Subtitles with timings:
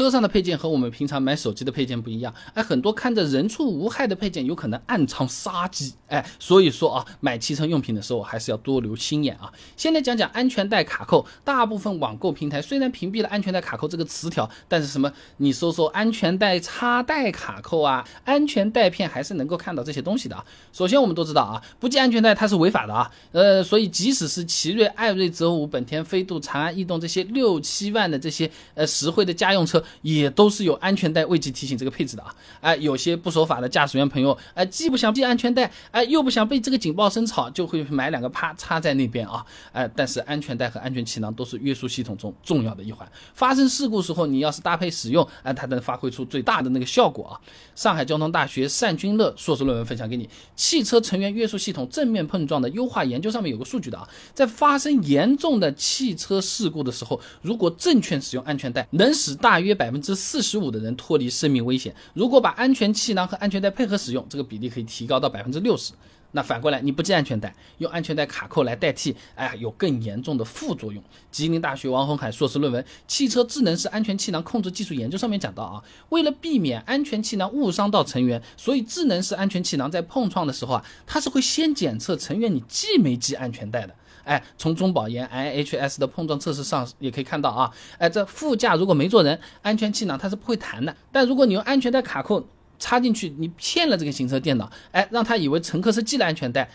[0.00, 9.52] 车上的配件和我们平常买手机的配件不一样，哎，很多看着人畜无害的配件，有可能暗藏杀机，哎，所以说啊，买汽车用品的时候还是要多留心眼啊。
[9.76, 20.42] 先来讲讲安全带卡扣，大部分网购平台虽然屏蔽了安全带卡扣这个词条，但是什么你搜搜安全带插带卡扣啊，安全带片还是能够看到这些东西的啊。
[20.72, 29.84] 首先我们都知道啊，不系安全带它是违法的啊，呃，所以即使是奇瑞、艾瑞泽五、本田飞度、长安逸动这些六七万的这些呃实惠的家用车。
[30.02, 47.40] 也都是有安全带未系提醒这个配置的啊，哎，有些不守法的驾驶员朋友，哎，既不想系安全带，哎，又不想被这个警报声吵，就会买两个啪插在那边啊，哎，但是安全带和安全气囊都是约束系统中重要的一环，发生事故时候，你要是搭配使用，哎，它能发挥出最大的那个效果啊。
[47.74, 59.80] 上海交通大学单君乐硕士论文分享给你，汽车成员约束系统正面碰撞的优化研究上面有个数据的啊，在发生严重的汽车事故的时候，如果正确使用安全带，能使大约约。
[59.80, 61.94] 百分之四十五的人脱离生命危险。
[62.12, 65.94] 如果把安全气囊和安全带配合使用，这个比例可以提高到百分之六十。
[66.32, 71.02] 那反过来，你不系安全带，用安全带卡扣来代替，哎呀，有更严重的副作用。
[71.32, 83.94] 吉林大学王洪海硕士论文《汽车智能式安全气囊控制技术研究》上面讲到啊，为了避免安全气囊误伤到成员，所以智能式安全气囊在碰撞的时候啊，它是会先检测成员你系没系安全带的。
[84.24, 90.94] 哎，从中保研 IHS 的碰撞测试上也可以看到啊，哎，这副驾如果没坐人，安全气囊它是不会弹的。
[91.10, 92.46] 但如果你用安全带卡扣
[92.78, 96.70] 插进去，你骗了这个行车电脑，哎，让他以为乘客是系了安全带，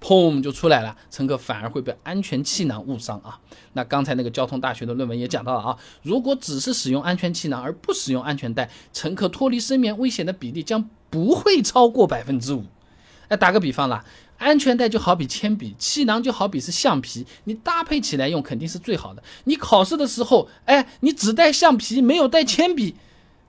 [0.00, 3.38] 砰就出来了，乘客反而会被安全气囊误伤啊。
[3.74, 12.64] 那刚才那个交通大学的论文也讲到了啊，如果只是使用安全气囊而不使用安全带，乘客脱离生命危险的比例将不会超过百分之五。
[13.30, 14.04] 哎，打个比方啦。
[14.36, 19.22] 安全带就好比铅笔，气囊就好比是橡皮，你搭配起来用肯定是最好的。
[19.44, 22.94] 你考试的时候，哎，你只带橡皮没有带铅笔，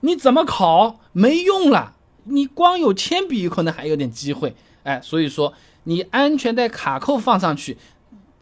[0.00, 1.00] 你怎么考？
[1.12, 1.94] 没用了。
[2.24, 7.78] 你光有铅笔可能还有点机会，哎，所以说你安全带卡扣放上去，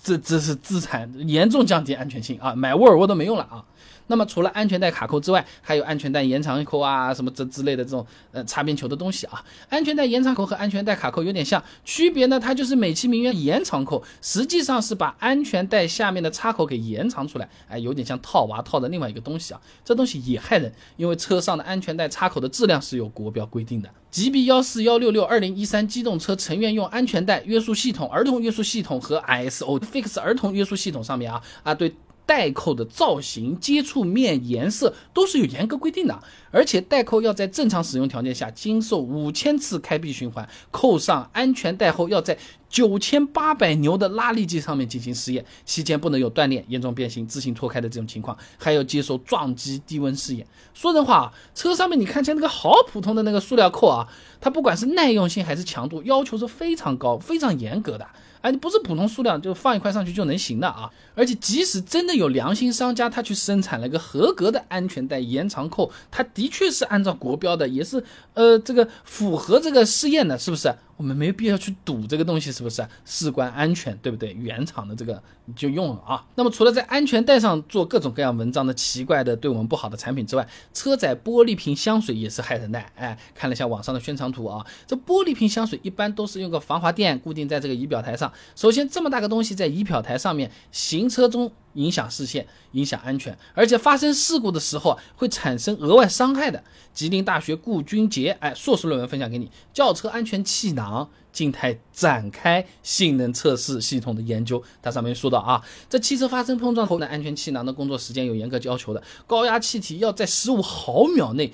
[0.02, 3.64] 这这是资产，严重降低安全性啊，买沃尔沃都没用了啊。
[4.06, 9.40] 那么除了安全带卡扣之外，还有安全带延长扣啊，什么这之类的这种呃擦边球的东西啊。
[9.68, 19.60] 安全带延长扣和安全带卡扣有点像，区别呢，它就是美其名曰延长扣，实际上是把安全带下面的插口给延长出来，哎，有点像套娃套的另外一个东西啊。
[19.84, 31.94] 这东西也害人，因为车上的安全带插口的质量是有国标规定的，GB 幺四幺六六二零一三机动车成员用安全带约束系统、儿童约束系统和 ISO FIX 儿童约束系统上面啊啊对。
[32.30, 36.16] 带扣的造型、接触面、颜色都是有严格规定的，
[36.52, 50.46] 而且带扣要在正常使用条件下经受五千次开闭循环，扣上安全带后要在九千八百牛的拉力计上面进行试验，期间不能有断裂、严重变形、自行脱开的这种情况，还要接受撞击低温试验。
[50.72, 54.06] 说人话啊，车上面你看见那个好普通的那个塑料扣啊，
[54.40, 58.06] 它不管是耐用性还是强度，要求是非常高、非常严格的。
[58.42, 60.90] 哎，你不是普通塑料就放一块上去就能行的啊！
[61.14, 68.02] 而且即使真的有良心商家，他去生产了一个合格的安全带延长扣，它的确是按照国标的，也是
[68.34, 70.74] 呃这个符合这个试验的，是不是？
[71.00, 74.34] 我们没必要去赌这个东西是不是事关安全，对不对？
[74.34, 76.22] 原厂的这个你就用了啊。
[76.34, 82.78] 那么除了在安全带上做各种各样文章的奇怪的对我们不好的产品之外，车载玻璃瓶香水也是害人的。
[82.96, 88.30] 哎，看了一下网上的宣传图啊，这玻璃瓶香水一般都是用个防滑垫固定在这个仪表台上。
[88.54, 91.50] 首先这么大个东西在仪表台上面，行车中。
[91.74, 96.62] 影响视线，影响安全，而且发生事故的时候会产生额外伤害的。
[96.92, 104.60] 吉林大学顾军杰，哎，硕士论文分享给你，轿车安全气囊静态展开性能测试系统的研究。
[104.82, 111.52] 它上面说到啊，在汽车发生碰撞后呢，安全气囊的工作时间有严格要求的，高压气体要在十五毫秒内。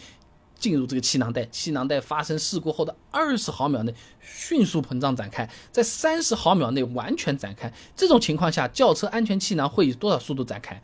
[0.59, 7.72] 进入这个气囊袋，气囊袋发生事故后的二十毫秒内迅速膨胀展开，在三十毫秒内完全展开。
[7.94, 10.83] 这种情况下，轿车安全气囊会以多少速度展开？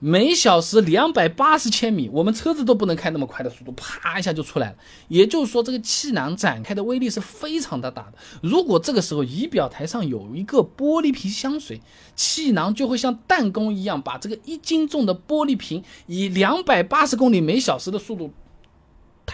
[0.00, 4.76] 每小时两百八十千米，我们车子都不能开那么快的速度，啪一下就出来了。
[5.08, 8.14] 也就是说，这个气囊展开的威力是非常的大的。
[8.42, 11.80] 如果这个时候仪表台上有一个玻璃瓶香水，
[12.14, 18.30] 气囊就会像弹弓一样，把这个一斤重的玻璃瓶以两百八十公里每小时的速度。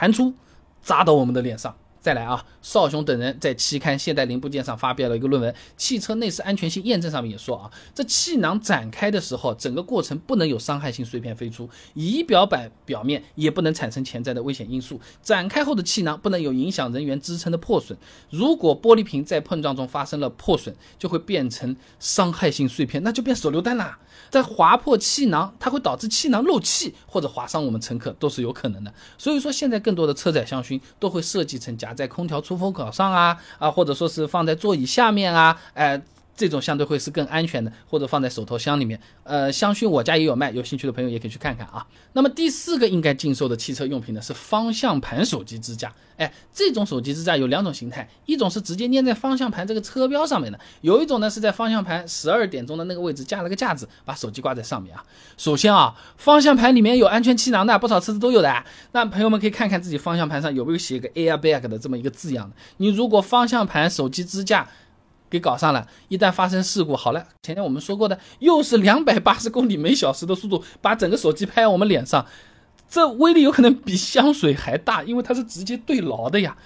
[0.01, 0.33] 弹出，
[0.81, 14.99] 砸到我们的脸上，再来啊，邵雄等人在期刊《现代零部件》上发表了一个论文，《汽车内饰安全性验证》上面也说啊，这气囊展开的时候，整个过程不能有伤害性碎片飞出，仪表板表面也不能产生潜在的危险因素。
[15.23, 17.99] 展开后的气囊不能有影响人员支撑的破损，
[18.31, 23.99] 如果玻璃瓶在碰撞中发生了破损，就会变成伤害性碎片，那就变手榴弹啦。
[24.31, 28.93] 在划破气囊，它会导致气囊漏气或者划伤我们乘客，都是有可能的。
[29.19, 36.01] 所以说，现在更多的车载香薰都会设计成夹在空调出风口上啊啊，或者说是放在座椅下面啊，哎。
[36.37, 38.99] 这种相对会是更安全的，或者放在手头箱里面。
[39.25, 41.87] 呃，香薰我家也有卖，有兴趣的朋友也可以去看看啊。
[42.15, 45.93] 那么第四个应该禁售的汽车用品呢，是方向盘手机支架。
[46.17, 55.03] 哎，这种手机支架有两种形态，一种是直接粘在方向盘这个车标上面的，有一种呢是在方向盘十二点钟的那个位置架了个架子，把手机挂在上面啊。
[55.39, 58.51] 首先啊，方向盘里面有安全气囊的，不少车子都有的。
[58.51, 62.57] 啊那朋友们可以看看自己方向盘上有没有写一个 airbag 的这么一个字样的。
[62.79, 64.69] 你如果方向盘手机支架，
[65.31, 72.27] 给搞上了，一旦发生事故，好了，前天我们说过的，又是两百八十公里每小时的速度，把整个手机拍我们脸上，
[72.89, 76.57] 这威力有可能比香水还大，因为它是直接对牢的呀。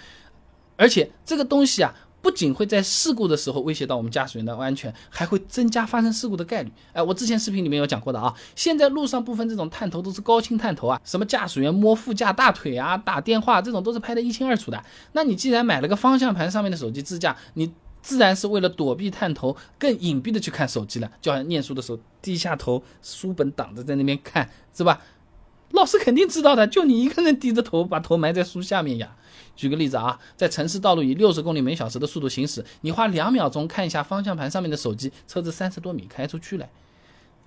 [0.77, 6.73] 而且这个东西啊，不仅会在事故的时候威胁到我们驾驶员的安全，还会增加发生事故的概率。
[6.95, 14.83] 哎，我之前视频里面有讲过的啊，现在路上部分这种探头都是高清探头啊，什么驾驶员摸副驾大腿啊、打电话这种都是拍得一清二楚的。
[15.13, 17.71] 那你既然买了个方向盘上面的手机支架，你。
[18.05, 21.11] 自然是为了躲避探头，更隐蔽的去看手机了。
[21.23, 25.01] 就好像念书的时候，低下头，书本挡着在那边看，是吧？
[25.71, 29.17] 老师肯定知道的，就你一个人低着头，把头埋在书下面呀。
[29.56, 36.69] 举个例子啊，在城市道路以六十公里每小时的速度行驶，你花两秒钟看一下方向盘上面的手机，车子三十多米开出去了。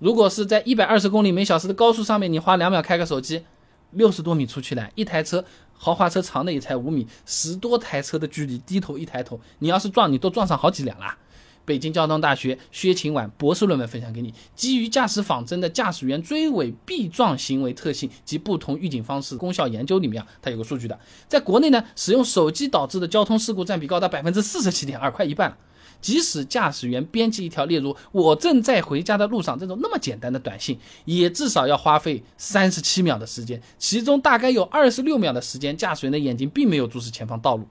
[0.00, 3.44] 如果是在一百二十公里每小时的高速上面，你花两秒开个手机。
[3.92, 11.16] 六十多米出去了，一台车豪华车长的也才五米，十多台车的距离，低头一抬头，你要是撞，你都撞上好几辆了。
[11.64, 20.98] 北京交通大学薛勤晚博士论文分享给你，基于驾驶仿真的驾驶员追尾避撞行为特性及不同预警方式功效研究里面啊，它有个数据的，
[21.28, 25.56] 在国内呢，使用手机导致的交通事故占比高达百分之四十七点二，快一半了。
[26.00, 37.66] 即使驾驶员编辑一条，例如“我正在回家的路上”这种那么简单的短信，也至少要花费三十七秒的时间，其中大概有二十六秒的时间，驾驶员的眼睛并没有注视前方道路。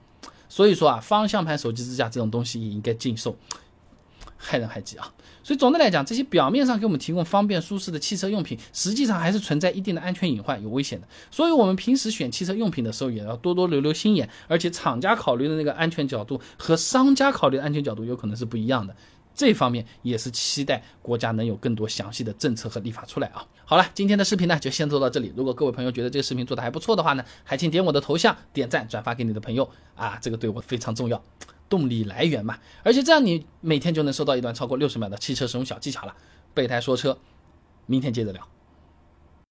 [0.50, 3.35] 所以说啊，方向盘手机支架这种东西也应该禁售。
[4.38, 5.12] 害人害己啊！
[5.44, 11.07] 所以总的来讲，这些表面上给我们提供方便舒适的汽车用品，实际上还是存在一定的安全隐患，有危险的。
[11.31, 14.30] 所以，我们平时选汽车用品的时候，也要多多留留心眼。
[14.48, 18.95] 而且，厂家考虑的那个安全角度和商家考虑的安全角度有可能是不一样的。
[19.34, 23.45] 这方面也是期待国家能有更多详细的政策和立法出来啊！
[23.66, 25.31] 好了，今天的视频呢就先做到这里。
[25.38, 31.22] 如果各位朋友觉得这个视频做的还不错的话呢，还请点我的头像，点赞转发给你的朋友啊，这个对我非常重要。
[31.69, 36.16] 动力来源嘛，而且这样你每天就能收到一段超过六十秒的汽车使用小技巧了。
[36.54, 37.18] 备胎说车，
[37.86, 38.48] 明天接着聊。